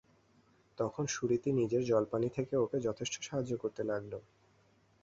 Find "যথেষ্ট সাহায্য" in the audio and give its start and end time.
2.79-3.53